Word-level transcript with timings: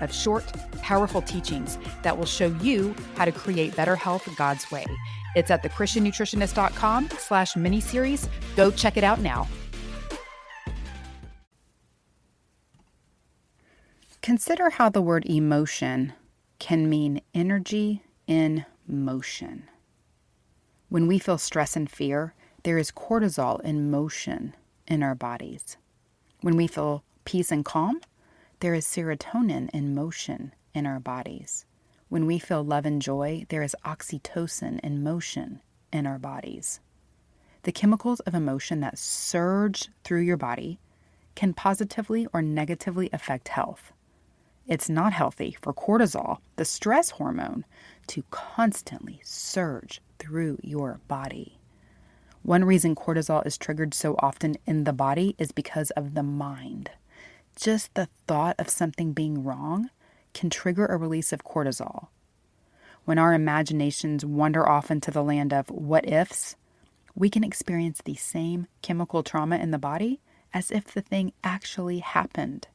of 0.00 0.12
short, 0.12 0.44
powerful 0.82 1.22
teachings 1.22 1.78
that 2.02 2.16
will 2.16 2.26
show 2.26 2.48
you 2.62 2.94
how 3.16 3.24
to 3.24 3.32
create 3.32 3.76
better 3.76 3.96
health 3.96 4.28
God's 4.36 4.70
way. 4.70 4.84
It's 5.34 5.50
at 5.50 5.62
thechristiannutritionist.com 5.62 7.10
slash 7.18 7.54
miniseries. 7.54 8.28
Go 8.56 8.70
check 8.70 8.96
it 8.96 9.04
out 9.04 9.20
now. 9.20 9.46
Consider 14.22 14.70
how 14.70 14.88
the 14.88 15.00
word 15.00 15.24
emotion 15.26 16.12
can 16.58 16.90
mean 16.90 17.20
energy 17.32 18.02
in 18.26 18.66
motion. 18.86 19.68
When 20.88 21.06
we 21.06 21.18
feel 21.18 21.38
stress 21.38 21.76
and 21.76 21.88
fear, 21.90 22.34
there 22.62 22.78
is 22.78 22.90
cortisol 22.90 23.60
in 23.62 23.90
motion 23.90 24.54
in 24.86 25.02
our 25.02 25.14
bodies. 25.14 25.76
When 26.40 26.56
we 26.56 26.66
feel 26.66 27.04
peace 27.24 27.52
and 27.52 27.64
calm, 27.64 28.00
there 28.60 28.74
is 28.74 28.84
serotonin 28.86 29.70
in 29.70 29.94
motion 29.94 30.52
in 30.74 30.84
our 30.84 30.98
bodies. 30.98 31.64
When 32.08 32.26
we 32.26 32.38
feel 32.38 32.64
love 32.64 32.86
and 32.86 33.00
joy, 33.00 33.46
there 33.50 33.62
is 33.62 33.76
oxytocin 33.84 34.80
in 34.80 35.02
motion 35.02 35.60
in 35.92 36.06
our 36.06 36.18
bodies. 36.18 36.80
The 37.62 37.72
chemicals 37.72 38.20
of 38.20 38.34
emotion 38.34 38.80
that 38.80 38.98
surge 38.98 39.88
through 40.02 40.22
your 40.22 40.36
body 40.36 40.80
can 41.36 41.54
positively 41.54 42.26
or 42.32 42.42
negatively 42.42 43.08
affect 43.12 43.48
health. 43.48 43.92
It's 44.66 44.88
not 44.88 45.12
healthy 45.12 45.56
for 45.62 45.72
cortisol, 45.72 46.38
the 46.56 46.64
stress 46.64 47.10
hormone, 47.10 47.64
to 48.08 48.24
constantly 48.30 49.20
surge 49.22 50.00
through 50.18 50.58
your 50.62 51.00
body. 51.06 51.58
One 52.42 52.64
reason 52.64 52.94
cortisol 52.94 53.46
is 53.46 53.56
triggered 53.56 53.94
so 53.94 54.16
often 54.18 54.56
in 54.66 54.84
the 54.84 54.92
body 54.92 55.36
is 55.38 55.52
because 55.52 55.90
of 55.92 56.14
the 56.14 56.22
mind 56.22 56.90
just 57.58 57.94
the 57.94 58.08
thought 58.26 58.56
of 58.58 58.68
something 58.68 59.12
being 59.12 59.44
wrong 59.44 59.90
can 60.32 60.50
trigger 60.50 60.86
a 60.86 60.96
release 60.96 61.32
of 61.32 61.44
cortisol. 61.44 62.08
When 63.04 63.18
our 63.18 63.34
imaginations 63.34 64.24
wander 64.24 64.68
off 64.68 64.90
into 64.90 65.10
the 65.10 65.24
land 65.24 65.52
of 65.52 65.70
what 65.70 66.08
ifs, 66.08 66.56
we 67.14 67.28
can 67.30 67.42
experience 67.42 68.00
the 68.04 68.14
same 68.14 68.66
chemical 68.82 69.22
trauma 69.22 69.56
in 69.56 69.70
the 69.70 69.78
body 69.78 70.20
as 70.54 70.70
if 70.70 70.92
the 70.92 71.00
thing 71.00 71.32
actually 71.42 71.98
happened. 71.98 72.68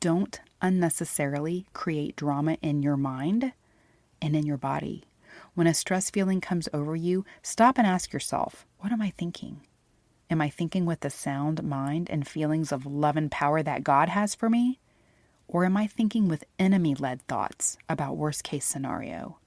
Don't 0.00 0.40
unnecessarily 0.60 1.66
create 1.72 2.16
drama 2.16 2.58
in 2.62 2.82
your 2.82 2.96
mind 2.96 3.52
and 4.20 4.36
in 4.36 4.44
your 4.44 4.56
body. 4.56 5.04
When 5.54 5.66
a 5.66 5.74
stress 5.74 6.10
feeling 6.10 6.40
comes 6.40 6.68
over 6.72 6.94
you, 6.94 7.24
stop 7.42 7.78
and 7.78 7.86
ask 7.86 8.12
yourself, 8.12 8.66
What 8.80 8.92
am 8.92 9.00
I 9.02 9.10
thinking? 9.10 9.62
Am 10.28 10.40
I 10.40 10.48
thinking 10.48 10.86
with 10.86 11.00
the 11.00 11.10
sound 11.10 11.62
mind 11.62 12.10
and 12.10 12.26
feelings 12.26 12.72
of 12.72 12.84
love 12.84 13.16
and 13.16 13.30
power 13.30 13.62
that 13.62 13.84
God 13.84 14.08
has 14.08 14.34
for 14.34 14.50
me? 14.50 14.80
Or 15.46 15.64
am 15.64 15.76
I 15.76 15.86
thinking 15.86 16.26
with 16.26 16.44
enemy 16.58 16.94
led 16.96 17.22
thoughts 17.22 17.78
about 17.88 18.16
worst 18.16 18.42
case 18.42 18.64
scenario? 18.64 19.38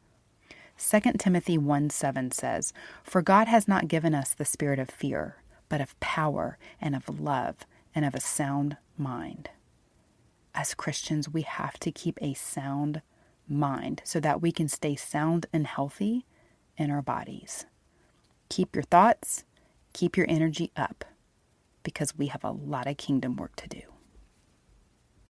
2 0.78 1.00
Timothy 1.18 1.58
1 1.58 1.90
7 1.90 2.32
says, 2.32 2.72
For 3.04 3.22
God 3.22 3.50
has 3.50 3.68
not 3.68 3.90
given 3.90 4.16
us 4.16 4.34
the 4.34 4.46
spirit 4.46 4.80
of 4.80 4.90
fear, 4.90 5.36
but 5.68 5.82
of 5.82 6.00
power 6.00 6.58
and 6.80 6.96
of 6.96 7.20
love 7.20 7.58
and 7.94 8.06
of 8.06 8.16
a 8.16 8.22
sound 8.22 8.78
mind. 8.98 9.50
As 10.56 10.74
Christians, 10.74 11.28
we 11.28 11.42
have 11.42 11.78
to 11.80 11.92
keep 11.92 12.18
a 12.22 12.34
sound 12.34 13.02
mind 13.50 14.02
so 14.06 14.22
that 14.22 14.42
we 14.42 14.54
can 14.54 14.70
stay 14.70 14.96
sound 14.96 15.46
and 15.52 15.68
healthy 15.68 16.26
in 16.78 16.90
our 16.90 17.02
bodies. 17.02 17.66
Keep 18.48 18.76
your 18.76 18.84
thoughts 18.84 19.44
Keep 20.00 20.16
your 20.16 20.28
energy 20.30 20.72
up 20.78 21.04
because 21.84 22.18
we 22.18 22.28
have 22.28 22.46
a 22.46 22.52
lot 22.52 22.88
of 22.88 22.96
kingdom 22.96 23.36
work 23.36 23.54
to 23.58 23.68
do. 23.68 23.82